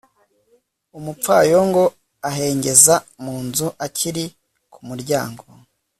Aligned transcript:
umupfayongo 0.97 1.83
ahengeza 2.29 2.95
mu 3.23 3.35
nzu 3.45 3.67
akiri 3.85 4.25
ku 4.73 4.79
muryango 4.87 5.43